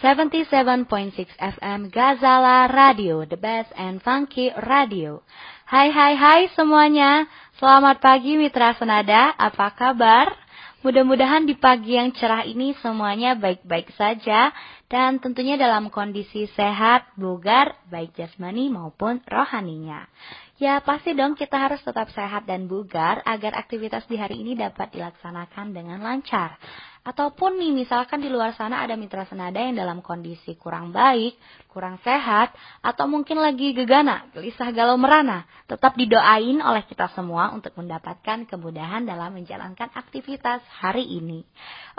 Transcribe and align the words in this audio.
77.6 0.00 0.88
FM 1.36 1.92
Gazala 1.92 2.72
Radio, 2.72 3.28
the 3.28 3.36
best 3.36 3.68
and 3.76 4.00
funky 4.00 4.48
radio. 4.64 5.20
Hai 5.68 5.92
hai 5.92 6.16
hai 6.16 6.48
semuanya, 6.56 7.28
selamat 7.60 8.00
pagi 8.00 8.40
Mitra 8.40 8.72
Senada, 8.80 9.36
apa 9.36 9.68
kabar? 9.76 10.32
Mudah-mudahan 10.80 11.44
di 11.44 11.52
pagi 11.52 12.00
yang 12.00 12.16
cerah 12.16 12.48
ini 12.48 12.72
semuanya 12.80 13.36
baik-baik 13.36 13.92
saja 13.92 14.56
dan 14.88 15.20
tentunya 15.20 15.60
dalam 15.60 15.92
kondisi 15.92 16.48
sehat, 16.56 17.12
bugar, 17.20 17.76
baik 17.92 18.16
jasmani 18.16 18.72
maupun 18.72 19.20
rohaninya. 19.28 20.08
Ya 20.60 20.76
pasti 20.84 21.16
dong 21.16 21.40
kita 21.40 21.56
harus 21.56 21.80
tetap 21.80 22.12
sehat 22.12 22.44
dan 22.44 22.68
bugar 22.68 23.24
agar 23.24 23.56
aktivitas 23.56 24.04
di 24.04 24.20
hari 24.20 24.44
ini 24.44 24.52
dapat 24.52 24.92
dilaksanakan 24.92 25.72
dengan 25.72 26.04
lancar. 26.04 26.60
Ataupun 27.00 27.56
nih 27.56 27.72
misalkan 27.72 28.20
di 28.20 28.28
luar 28.28 28.52
sana 28.52 28.84
ada 28.84 28.92
mitra 28.92 29.24
senada 29.24 29.56
yang 29.56 29.72
dalam 29.72 30.04
kondisi 30.04 30.60
kurang 30.60 30.92
baik, 30.92 31.32
kurang 31.72 31.96
sehat, 32.04 32.52
atau 32.84 33.08
mungkin 33.08 33.40
lagi 33.40 33.72
gegana, 33.72 34.28
gelisah 34.36 34.68
galau 34.76 35.00
merana. 35.00 35.48
Tetap 35.64 35.96
didoain 35.96 36.60
oleh 36.60 36.84
kita 36.84 37.08
semua 37.16 37.56
untuk 37.56 37.72
mendapatkan 37.80 38.44
kemudahan 38.44 39.08
dalam 39.08 39.32
menjalankan 39.32 39.88
aktivitas 39.96 40.60
hari 40.76 41.08
ini. 41.08 41.40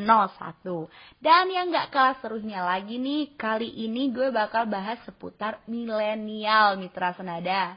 Dan 1.20 1.52
yang 1.52 1.68
gak 1.68 1.92
kalah 1.92 2.16
serunya 2.24 2.64
lagi 2.64 2.96
nih, 2.96 3.36
kali 3.36 3.68
ini 3.68 4.08
gue 4.08 4.32
bakal 4.32 4.64
bahas 4.72 4.96
seputar 5.04 5.60
milenial 5.68 6.80
Mitra 6.80 7.12
Senada. 7.12 7.76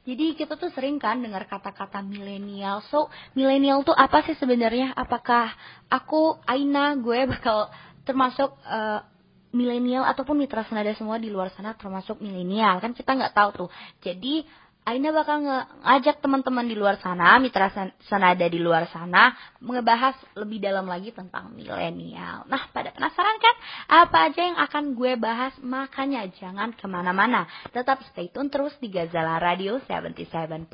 Jadi 0.00 0.32
kita 0.32 0.56
tuh 0.56 0.72
sering 0.72 0.96
kan 0.96 1.20
dengar 1.20 1.44
kata-kata 1.44 2.00
milenial. 2.00 2.80
So, 2.88 3.12
milenial 3.36 3.84
tuh 3.84 3.92
apa 3.92 4.24
sih 4.24 4.32
sebenarnya? 4.32 4.96
Apakah 4.96 5.52
aku 5.92 6.40
Aina 6.48 6.96
gue 6.96 7.28
bakal 7.28 7.68
termasuk 8.10 8.50
uh, 8.66 9.06
milenial 9.54 10.02
ataupun 10.06 10.34
mitra 10.34 10.66
senada 10.66 10.90
semua 10.98 11.22
di 11.22 11.30
luar 11.30 11.54
sana 11.54 11.78
termasuk 11.78 12.18
milenial? 12.18 12.82
Kan 12.82 12.90
kita 12.90 13.14
nggak 13.14 13.34
tahu 13.34 13.50
tuh. 13.66 13.68
Jadi 14.02 14.42
Aina 14.80 15.12
bakal 15.12 15.44
ngajak 15.44 16.24
teman-teman 16.24 16.64
di 16.64 16.72
luar 16.72 16.96
sana, 17.04 17.36
mitra 17.36 17.68
senada 18.08 18.48
di 18.48 18.56
luar 18.56 18.88
sana, 18.88 19.36
ngebahas 19.60 20.16
lebih 20.40 20.56
dalam 20.56 20.88
lagi 20.88 21.12
tentang 21.12 21.52
milenial. 21.52 22.48
Nah, 22.48 22.64
pada 22.72 22.88
penasaran 22.88 23.36
kan 23.44 23.56
apa 23.92 24.32
aja 24.32 24.40
yang 24.40 24.56
akan 24.56 24.96
gue 24.96 25.20
bahas? 25.20 25.52
Makanya 25.60 26.32
jangan 26.32 26.72
ke 26.72 26.88
mana-mana. 26.88 27.44
Tetap 27.76 28.00
stay 28.08 28.32
tune 28.32 28.48
terus 28.48 28.72
di 28.80 28.88
Gazala 28.88 29.36
Radio 29.36 29.76
77.6 29.84 30.72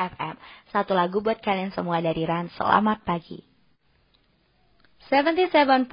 FM. 0.00 0.34
Satu 0.72 0.96
lagu 0.96 1.20
buat 1.20 1.38
kalian 1.44 1.76
semua 1.76 2.00
dari 2.00 2.24
Ran. 2.24 2.48
Selamat 2.56 3.04
pagi. 3.04 3.51
77.6 5.10 5.90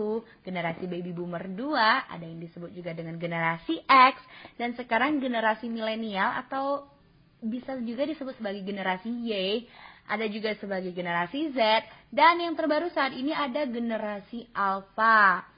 generasi 0.48 0.88
baby 0.88 1.12
boomer 1.12 1.52
2, 1.52 2.16
ada 2.16 2.24
yang 2.24 2.40
disebut 2.40 2.72
juga 2.72 2.96
dengan 2.96 3.19
generasi 3.19 3.84
X, 3.84 4.16
dan 4.56 4.72
sekarang 4.80 5.19
generasi 5.19 5.68
milenial 5.68 6.31
atau 6.48 6.88
bisa 7.44 7.75
juga 7.84 8.08
disebut 8.08 8.38
sebagai 8.38 8.63
generasi 8.63 9.09
Y, 9.09 9.66
ada 10.07 10.25
juga 10.29 10.53
sebagai 10.57 10.94
generasi 10.95 11.53
Z, 11.53 11.59
dan 12.13 12.39
yang 12.41 12.53
terbaru 12.57 12.89
saat 12.94 13.13
ini 13.17 13.35
ada 13.35 13.66
generasi 13.67 14.47
Alpha 14.53 15.51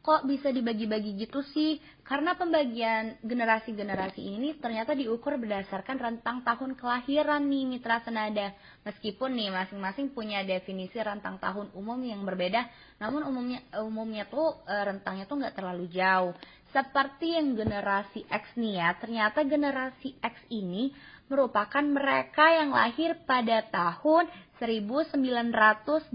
kok 0.00 0.24
bisa 0.24 0.48
dibagi-bagi 0.48 1.16
gitu 1.20 1.44
sih? 1.52 1.76
Karena 2.02 2.34
pembagian 2.34 3.20
generasi-generasi 3.22 4.18
ini 4.18 4.56
ternyata 4.58 4.96
diukur 4.96 5.38
berdasarkan 5.38 6.00
rentang 6.00 6.42
tahun 6.42 6.74
kelahiran 6.74 7.44
nih 7.46 7.64
mitra 7.68 8.02
senada. 8.02 8.50
Meskipun 8.82 9.36
nih 9.36 9.52
masing-masing 9.52 10.10
punya 10.10 10.42
definisi 10.42 10.98
rentang 10.98 11.38
tahun 11.38 11.70
umum 11.76 12.00
yang 12.02 12.24
berbeda, 12.26 12.66
namun 12.98 13.22
umumnya 13.28 13.60
umumnya 13.78 14.24
tuh 14.26 14.58
e, 14.66 14.74
rentangnya 14.74 15.28
tuh 15.28 15.38
nggak 15.38 15.54
terlalu 15.54 15.86
jauh. 15.92 16.34
Seperti 16.74 17.36
yang 17.38 17.54
generasi 17.54 18.26
X 18.26 18.44
nih 18.58 18.82
ya, 18.82 18.88
ternyata 18.98 19.46
generasi 19.46 20.16
X 20.18 20.34
ini 20.50 20.90
merupakan 21.30 21.86
mereka 21.86 22.50
yang 22.50 22.74
lahir 22.74 23.14
pada 23.22 23.62
tahun 23.70 24.26
1981 24.58 26.10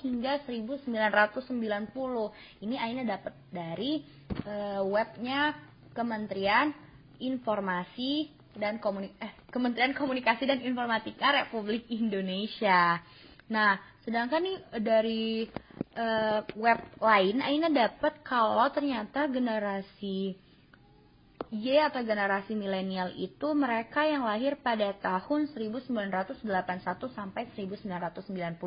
hingga 0.00 0.32
1990. 0.46 2.64
Ini 2.64 2.76
Aina 2.78 3.02
dapat 3.04 3.34
dari 3.50 4.00
uh, 4.46 4.86
webnya 4.86 5.52
Kementerian 5.92 6.70
Informasi 7.18 8.30
dan 8.54 8.78
Komunik 8.78 9.18
eh, 9.18 9.34
Kementerian 9.50 9.92
Komunikasi 9.92 10.46
dan 10.46 10.62
Informatika 10.62 11.34
Republik 11.34 11.90
Indonesia. 11.90 13.02
Nah, 13.50 13.76
sedangkan 14.06 14.40
nih 14.40 14.58
dari 14.78 15.44
uh, 15.98 16.40
web 16.54 16.80
lain 17.02 17.42
Aina 17.42 17.68
dapat 17.68 18.22
kalau 18.22 18.70
ternyata 18.70 19.26
generasi 19.28 20.47
Y 21.48 21.80
atau 21.80 22.04
generasi 22.04 22.52
milenial 22.52 23.16
itu 23.16 23.56
mereka 23.56 24.04
yang 24.04 24.28
lahir 24.28 24.60
pada 24.60 24.92
tahun 25.00 25.48
1981 25.48 26.44
sampai 27.16 27.48
1995. 27.56 28.60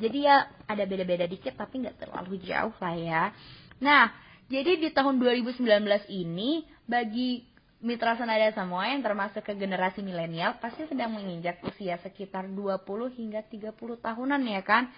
Jadi 0.00 0.18
ya 0.24 0.48
ada 0.64 0.84
beda-beda 0.88 1.28
dikit 1.28 1.52
tapi 1.52 1.84
nggak 1.84 2.00
terlalu 2.00 2.40
jauh 2.40 2.72
lah 2.80 2.96
ya. 2.96 3.22
Nah, 3.84 4.08
jadi 4.48 4.80
di 4.80 4.88
tahun 4.88 5.20
2019 5.20 5.60
ini 6.08 6.64
bagi 6.88 7.44
mitra 7.84 8.16
senada 8.16 8.48
semua 8.56 8.88
yang 8.88 9.04
termasuk 9.04 9.44
ke 9.44 9.52
generasi 9.52 10.00
milenial 10.00 10.56
pasti 10.58 10.88
sedang 10.88 11.14
menginjak 11.14 11.60
usia 11.62 12.00
sekitar 12.00 12.48
20 12.48 12.88
hingga 13.14 13.44
30 13.44 13.76
tahunan 13.76 14.40
ya 14.48 14.62
kan. 14.64 14.88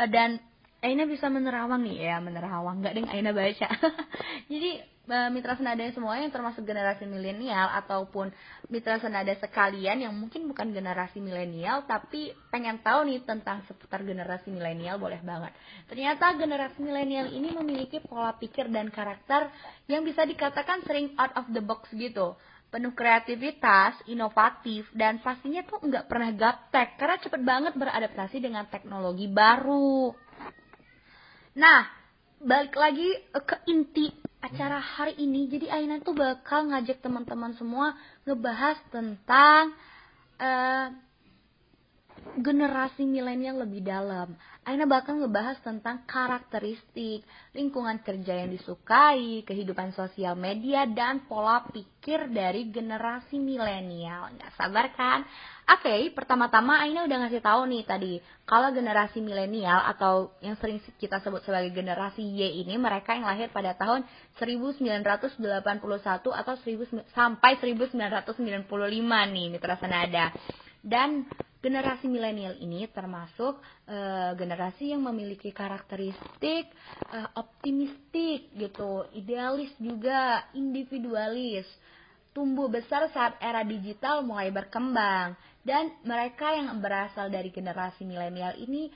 Eh, 0.00 0.08
dan 0.08 0.40
Aina 0.84 1.04
bisa 1.08 1.28
menerawang 1.32 1.80
nih 1.80 2.08
ya, 2.08 2.16
menerawang 2.20 2.80
nggak 2.80 2.92
deng 2.96 3.08
Aina 3.12 3.36
baca. 3.36 3.68
Jadi 4.52 4.93
mitra 5.04 5.52
senada 5.52 5.84
semua 5.92 6.16
yang 6.16 6.32
termasuk 6.32 6.64
generasi 6.64 7.04
milenial 7.04 7.68
ataupun 7.76 8.32
mitra 8.72 8.96
senada 8.96 9.36
sekalian 9.36 10.00
yang 10.00 10.14
mungkin 10.16 10.48
bukan 10.48 10.72
generasi 10.72 11.20
milenial 11.20 11.84
tapi 11.84 12.32
pengen 12.48 12.80
tahu 12.80 13.04
nih 13.04 13.20
tentang 13.28 13.60
seputar 13.68 14.00
generasi 14.00 14.48
milenial 14.48 14.96
boleh 14.96 15.20
banget. 15.20 15.52
Ternyata 15.92 16.32
generasi 16.40 16.80
milenial 16.80 17.28
ini 17.28 17.52
memiliki 17.52 18.00
pola 18.00 18.32
pikir 18.40 18.72
dan 18.72 18.88
karakter 18.88 19.52
yang 19.92 20.00
bisa 20.08 20.24
dikatakan 20.24 20.80
sering 20.88 21.12
out 21.20 21.36
of 21.36 21.44
the 21.52 21.60
box 21.60 21.92
gitu 21.92 22.32
penuh 22.74 22.90
kreativitas, 22.90 23.94
inovatif, 24.10 24.90
dan 24.98 25.22
pastinya 25.22 25.62
tuh 25.62 25.78
nggak 25.78 26.10
pernah 26.10 26.34
gaptek 26.34 26.98
karena 26.98 27.22
cepet 27.22 27.42
banget 27.46 27.72
beradaptasi 27.78 28.42
dengan 28.42 28.66
teknologi 28.66 29.30
baru. 29.30 30.10
Nah, 31.54 31.86
balik 32.42 32.74
lagi 32.74 33.14
ke 33.30 33.62
inti 33.70 34.10
acara 34.44 34.76
hari 34.76 35.16
ini 35.16 35.48
jadi 35.48 35.72
Aina 35.72 36.04
tuh 36.04 36.12
bakal 36.12 36.68
ngajak 36.68 37.00
teman-teman 37.00 37.56
semua 37.56 37.96
ngebahas 38.28 38.76
tentang 38.92 39.72
uh, 40.36 40.92
generasi 42.40 43.04
milenial 43.06 43.62
lebih 43.62 43.84
dalam. 43.84 44.34
Aina 44.64 44.88
bakal 44.88 45.20
ngebahas 45.20 45.60
tentang 45.60 46.08
karakteristik, 46.08 47.20
lingkungan 47.52 48.00
kerja 48.00 48.40
yang 48.40 48.48
disukai, 48.48 49.44
kehidupan 49.44 49.92
sosial 49.92 50.32
media, 50.32 50.88
dan 50.88 51.28
pola 51.28 51.68
pikir 51.68 52.32
dari 52.32 52.72
generasi 52.72 53.36
milenial. 53.36 54.32
Nggak 54.32 54.56
sabar 54.56 54.88
kan? 54.96 55.20
Oke, 55.64 55.84
okay, 55.88 56.00
pertama-tama 56.16 56.80
Aina 56.80 57.04
udah 57.04 57.18
ngasih 57.24 57.44
tahu 57.44 57.68
nih 57.68 57.84
tadi, 57.84 58.20
kalau 58.48 58.72
generasi 58.72 59.20
milenial 59.20 59.84
atau 59.84 60.32
yang 60.40 60.56
sering 60.60 60.80
kita 60.96 61.20
sebut 61.20 61.44
sebagai 61.44 61.72
generasi 61.72 62.24
Y 62.24 62.64
ini 62.64 62.80
mereka 62.80 63.16
yang 63.16 63.28
lahir 63.28 63.52
pada 63.52 63.76
tahun 63.76 64.04
1981 64.40 65.40
atau 66.32 66.54
1000, 66.56 67.04
sampai 67.12 67.56
1995 67.60 68.64
nih 69.28 69.46
mitra 69.52 69.76
senada. 69.76 70.32
Dan 70.84 71.24
generasi 71.64 72.04
milenial 72.12 72.60
ini 72.60 72.84
termasuk 72.92 73.56
uh, 73.88 74.36
generasi 74.36 74.92
yang 74.92 75.00
memiliki 75.00 75.48
karakteristik 75.48 76.68
uh, 77.08 77.32
optimistik 77.40 78.52
gitu, 78.52 79.08
idealis 79.16 79.72
juga, 79.80 80.44
individualis. 80.52 81.64
Tumbuh 82.36 82.68
besar 82.68 83.08
saat 83.14 83.40
era 83.40 83.64
digital 83.64 84.20
mulai 84.26 84.52
berkembang 84.52 85.38
dan 85.64 85.96
mereka 86.04 86.52
yang 86.52 86.68
berasal 86.84 87.32
dari 87.32 87.48
generasi 87.48 88.04
milenial 88.04 88.52
ini 88.60 88.92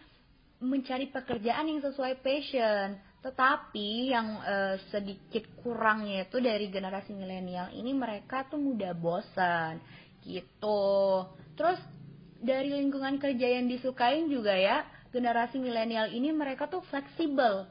mencari 0.61 1.09
pekerjaan 1.09 1.73
yang 1.73 1.81
sesuai 1.81 2.20
passion. 2.20 3.00
Tetapi 3.19 4.12
yang 4.12 4.29
uh, 4.44 4.76
sedikit 4.93 5.49
kurangnya 5.65 6.29
itu 6.29 6.38
dari 6.38 6.69
generasi 6.69 7.17
milenial 7.17 7.73
ini 7.73 7.97
mereka 7.97 8.44
tuh 8.47 8.61
mudah 8.61 8.93
bosan 8.93 9.81
gitu. 10.23 11.25
Terus 11.56 11.81
dari 12.38 12.70
lingkungan 12.70 13.19
kerja 13.19 13.58
yang 13.58 13.67
disukain 13.67 14.31
juga 14.31 14.55
ya 14.55 14.87
generasi 15.11 15.56
milenial 15.58 16.12
ini 16.12 16.31
mereka 16.31 16.69
tuh 16.69 16.85
fleksibel. 16.88 17.69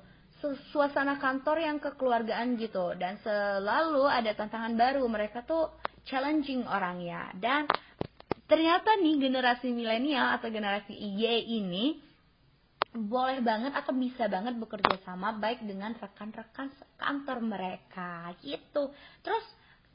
Suasana 0.69 1.17
kantor 1.17 1.57
yang 1.65 1.77
kekeluargaan 1.81 2.61
gitu. 2.61 2.93
Dan 2.93 3.17
selalu 3.25 4.05
ada 4.05 4.31
tantangan 4.37 4.77
baru 4.77 5.01
mereka 5.09 5.41
tuh 5.41 5.73
challenging 6.05 6.61
orangnya. 6.69 7.33
Dan 7.33 7.65
ternyata 8.45 8.95
nih 9.01 9.17
generasi 9.17 9.73
milenial 9.73 10.37
atau 10.37 10.53
generasi 10.53 10.93
Y 10.93 11.25
ini 11.57 11.97
boleh 12.97 13.45
banget 13.45 13.77
atau 13.77 13.93
bisa 13.93 14.25
banget 14.25 14.57
bekerja 14.57 14.97
sama 15.05 15.37
baik 15.37 15.61
dengan 15.65 15.93
rekan-rekan 15.97 16.69
kantor 16.97 17.37
mereka 17.41 18.33
gitu. 18.41 18.93
Terus 19.21 19.45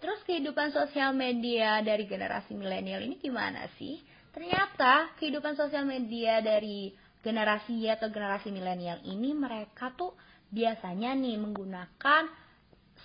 terus 0.03 0.19
kehidupan 0.27 0.75
sosial 0.75 1.15
media 1.15 1.79
dari 1.87 2.11
generasi 2.11 2.59
milenial 2.59 3.03
ini 3.07 3.23
gimana 3.23 3.71
sih 3.79 4.03
Ternyata 4.33 5.13
kehidupan 5.21 5.55
sosial 5.55 5.85
media 5.85 6.41
dari 6.41 6.93
generasi 7.23 7.85
Y 7.85 7.93
atau 7.93 8.09
generasi 8.09 8.51
milenial 8.51 8.99
ini 9.07 9.37
mereka 9.37 9.93
tuh 9.95 10.17
biasanya 10.49 11.15
nih 11.15 11.37
menggunakan 11.39 12.29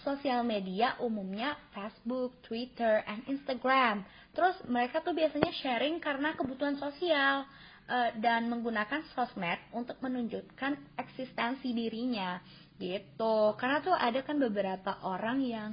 sosial 0.02 0.48
media 0.48 0.96
umumnya 1.04 1.58
Facebook, 1.76 2.40
Twitter, 2.46 3.04
and 3.06 3.24
Instagram. 3.28 4.08
Terus 4.32 4.56
mereka 4.70 5.02
tuh 5.02 5.12
biasanya 5.12 5.52
sharing 5.52 6.00
karena 6.00 6.34
kebutuhan 6.38 6.80
sosial 6.80 7.44
uh, 7.90 8.10
dan 8.20 8.48
menggunakan 8.48 9.04
sosmed 9.12 9.58
untuk 9.74 9.98
menunjukkan 10.00 10.96
eksistensi 10.96 11.74
dirinya 11.74 12.40
gitu. 12.78 13.58
Karena 13.58 13.82
tuh 13.82 13.96
ada 13.96 14.22
kan 14.22 14.38
beberapa 14.38 15.02
orang 15.04 15.42
yang 15.42 15.72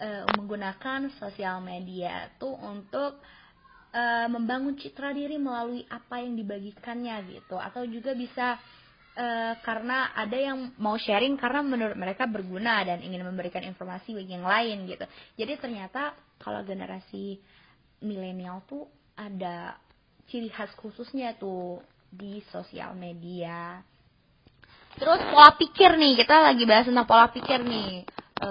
uh, 0.00 0.24
menggunakan 0.38 1.12
sosial 1.20 1.60
media 1.60 2.32
tuh 2.40 2.56
untuk 2.56 3.20
uh, 3.92 4.26
membangun 4.30 4.76
citra 4.76 5.12
diri 5.12 5.36
melalui 5.40 5.84
apa 5.88 6.20
yang 6.20 6.36
dibagikannya 6.36 7.16
gitu. 7.32 7.56
Atau 7.56 7.88
juga 7.88 8.12
bisa 8.12 8.56
uh, 9.18 9.54
karena 9.60 10.12
ada 10.14 10.38
yang 10.38 10.72
mau 10.78 10.94
sharing 10.96 11.36
karena 11.36 11.60
menurut 11.64 11.96
mereka 11.96 12.28
berguna 12.28 12.84
dan 12.86 13.02
ingin 13.02 13.24
memberikan 13.24 13.64
informasi 13.64 14.14
bagi 14.14 14.32
yang 14.36 14.46
lain 14.46 14.86
gitu. 14.86 15.04
Jadi 15.38 15.52
ternyata 15.58 16.14
kalau 16.38 16.62
generasi 16.62 17.40
milenial 18.04 18.62
tuh 18.68 18.86
ada 19.18 19.74
ciri 20.30 20.52
khas 20.52 20.70
khususnya 20.78 21.34
tuh 21.34 21.82
di 22.08 22.40
sosial 22.48 22.94
media. 22.94 23.82
Terus 24.98 25.20
pola 25.30 25.54
pikir 25.54 25.94
nih 25.94 26.18
kita 26.18 26.42
lagi 26.42 26.64
bahas 26.66 26.86
tentang 26.86 27.06
pola 27.06 27.30
pikir 27.30 27.62
nih 27.62 28.02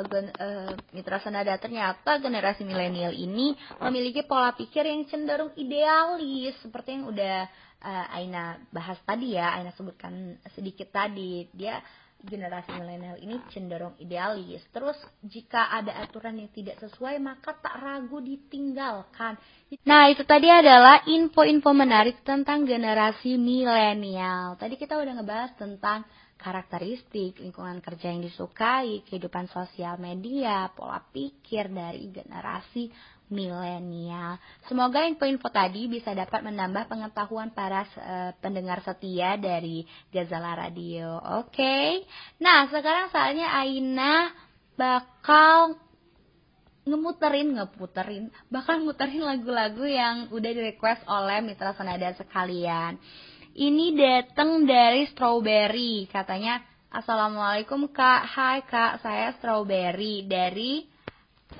gen, 0.06 0.30
uh, 0.38 0.74
mitra 0.94 1.18
senada 1.24 1.58
ternyata 1.58 2.22
generasi 2.22 2.62
milenial 2.62 3.16
ini 3.16 3.58
memiliki 3.82 4.22
pola 4.28 4.54
pikir 4.54 4.86
yang 4.86 5.08
cenderung 5.10 5.56
idealis 5.58 6.54
seperti 6.62 7.00
yang 7.00 7.10
udah 7.10 7.50
uh, 7.82 8.06
Aina 8.14 8.62
bahas 8.70 9.00
tadi 9.02 9.34
ya 9.34 9.58
Aina 9.58 9.74
sebutkan 9.74 10.38
sedikit 10.54 10.94
tadi 10.94 11.50
dia 11.54 11.82
generasi 12.18 12.74
milenial 12.74 13.22
ini 13.22 13.38
cenderung 13.54 13.94
idealis. 14.02 14.66
Terus 14.74 14.98
jika 15.22 15.70
ada 15.70 16.02
aturan 16.02 16.42
yang 16.42 16.50
tidak 16.50 16.82
sesuai 16.82 17.22
maka 17.22 17.54
tak 17.54 17.78
ragu 17.78 18.18
ditinggalkan. 18.18 19.38
Nah 19.86 20.10
itu 20.10 20.26
tadi 20.26 20.50
adalah 20.50 21.06
info-info 21.06 21.72
menarik 21.78 22.26
tentang 22.26 22.66
generasi 22.66 23.38
milenial. 23.38 24.58
Tadi 24.58 24.76
kita 24.76 24.98
udah 24.98 25.14
ngebahas 25.22 25.52
tentang 25.56 26.10
karakteristik, 26.38 27.42
lingkungan 27.42 27.82
kerja 27.82 28.14
yang 28.14 28.22
disukai, 28.22 29.04
kehidupan 29.04 29.50
sosial 29.50 29.98
media, 29.98 30.70
pola 30.72 31.02
pikir 31.02 31.68
dari 31.68 32.14
generasi 32.14 32.94
milenial. 33.28 34.40
Semoga 34.72 35.04
info-info 35.04 35.52
tadi 35.52 35.92
bisa 35.92 36.16
dapat 36.16 36.46
menambah 36.48 36.88
pengetahuan 36.88 37.52
para 37.52 37.84
uh, 37.84 38.32
pendengar 38.40 38.80
setia 38.86 39.36
dari 39.36 39.84
Gazala 40.14 40.56
Radio. 40.56 41.20
Oke. 41.44 41.52
Okay? 41.52 41.90
Nah, 42.40 42.72
sekarang 42.72 43.12
saatnya 43.12 43.52
Aina 43.52 44.32
bakal 44.80 45.76
ngemuterin, 46.88 47.52
ngeputerin, 47.60 48.32
bahkan 48.48 48.80
muterin 48.80 49.28
lagu-lagu 49.28 49.84
yang 49.84 50.32
udah 50.32 50.52
di 50.56 50.62
request 50.72 51.04
oleh 51.04 51.44
mitra 51.44 51.76
senada 51.76 52.16
sekalian. 52.16 52.96
Ini 53.58 53.98
datang 53.98 54.70
dari 54.70 55.10
Strawberry. 55.10 56.06
Katanya, 56.06 56.62
Assalamualaikum 56.94 57.90
kak. 57.90 58.22
Hai 58.30 58.62
kak, 58.62 59.02
saya 59.02 59.34
Strawberry 59.34 60.30
dari 60.30 60.86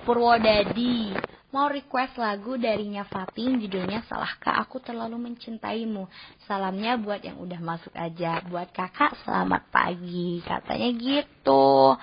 Purwodadi. 0.06 1.18
Mau 1.48 1.72
request 1.72 2.20
lagu 2.20 2.60
darinya 2.60 3.08
Fatin 3.08 3.56
judulnya 3.64 4.04
Salahkah 4.12 4.60
Aku 4.68 4.84
Terlalu 4.84 5.32
Mencintaimu. 5.32 6.12
Salamnya 6.44 7.00
buat 7.00 7.24
yang 7.24 7.40
udah 7.40 7.60
masuk 7.64 7.96
aja. 7.96 8.44
Buat 8.52 8.76
kakak 8.76 9.16
selamat 9.24 9.72
pagi. 9.72 10.44
Katanya 10.44 10.90
gitu. 10.92 11.96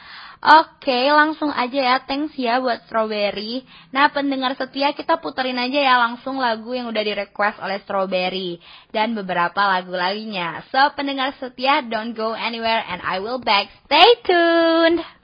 Oke, 0.45 1.01
langsung 1.13 1.53
aja 1.53 1.77
ya. 1.77 1.97
Thanks 2.09 2.37
ya 2.41 2.61
buat 2.61 2.89
Strawberry. 2.89 3.65
Nah, 3.93 4.09
pendengar 4.13 4.57
setia 4.57 4.97
kita 4.97 5.21
puterin 5.21 5.61
aja 5.61 5.81
ya 5.81 5.95
langsung 6.01 6.41
lagu 6.41 6.73
yang 6.73 6.89
udah 6.89 7.05
di 7.05 7.13
request 7.13 7.61
oleh 7.61 7.81
Strawberry. 7.85 8.61
Dan 8.93 9.13
beberapa 9.13 9.61
lagu 9.61 9.93
lainnya. 9.93 10.65
So, 10.73 10.81
pendengar 10.97 11.37
setia, 11.37 11.85
don't 11.85 12.17
go 12.17 12.33
anywhere 12.33 12.81
and 12.89 13.05
I 13.05 13.21
will 13.21 13.41
back. 13.41 13.69
Stay 13.89 14.09
tuned! 14.25 15.24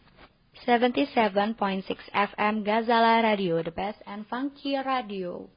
77.6 0.71 1.83
FM 2.15 2.65
Gazala 2.65 3.25
Radio, 3.25 3.61
the 3.61 3.73
best 3.73 3.99
and 4.07 4.25
funky 4.29 4.77
radio. 4.79 5.51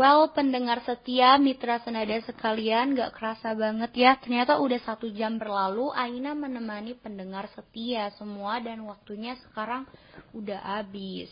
Well, 0.00 0.32
pendengar 0.32 0.80
setia, 0.88 1.36
mitra 1.36 1.76
senada 1.84 2.16
sekalian, 2.24 2.96
gak 2.96 3.20
kerasa 3.20 3.52
banget 3.52 3.92
ya. 3.92 4.16
Ternyata 4.16 4.56
udah 4.56 4.80
satu 4.80 5.12
jam 5.12 5.36
berlalu, 5.36 5.92
Aina 5.92 6.32
menemani 6.32 6.96
pendengar 6.96 7.52
setia 7.52 8.08
semua 8.16 8.64
dan 8.64 8.80
waktunya 8.88 9.36
sekarang 9.44 9.84
udah 10.32 10.56
habis. 10.56 11.28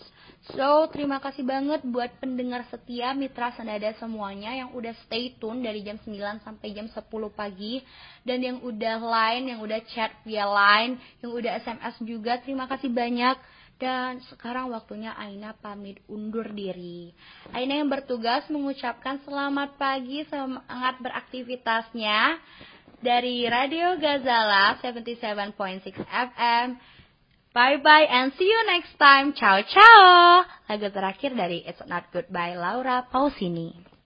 So, 0.52 0.84
terima 0.92 1.16
kasih 1.16 1.48
banget 1.48 1.80
buat 1.80 2.12
pendengar 2.20 2.68
setia 2.68 3.16
Mitra 3.16 3.56
Senada 3.56 3.88
semuanya 3.96 4.52
yang 4.52 4.76
udah 4.76 4.92
stay 5.08 5.32
tune 5.40 5.64
dari 5.64 5.80
jam 5.80 5.96
9 6.04 6.44
sampai 6.44 6.68
jam 6.76 6.92
10 6.92 7.08
pagi 7.32 7.80
dan 8.20 8.44
yang 8.44 8.60
udah 8.60 9.00
line, 9.00 9.48
yang 9.48 9.64
udah 9.64 9.80
chat 9.88 10.12
via 10.28 10.44
line, 10.44 11.00
yang 11.24 11.32
udah 11.32 11.56
SMS 11.64 11.96
juga. 12.04 12.36
Terima 12.44 12.68
kasih 12.68 12.92
banyak. 12.92 13.40
Dan 13.78 14.18
sekarang 14.26 14.74
waktunya 14.74 15.14
Aina 15.14 15.54
pamit 15.54 16.02
undur 16.10 16.50
diri. 16.50 17.14
Aina 17.54 17.78
yang 17.78 17.86
bertugas 17.86 18.42
mengucapkan 18.50 19.22
selamat 19.22 19.78
pagi, 19.78 20.26
semangat 20.26 20.98
beraktivitasnya 20.98 22.42
dari 22.98 23.46
Radio 23.46 23.94
Gazala 24.02 24.82
77.6 24.82 25.94
FM. 26.02 26.66
Bye 27.54 27.78
bye 27.80 28.06
and 28.10 28.34
see 28.34 28.50
you 28.50 28.60
next 28.66 28.98
time. 28.98 29.30
Ciao 29.38 29.62
ciao. 29.62 30.42
Lagu 30.66 30.90
terakhir 30.90 31.38
dari 31.38 31.62
It's 31.62 31.80
Not 31.86 32.10
Goodbye 32.10 32.58
Laura 32.58 33.06
Pausini. 33.06 33.88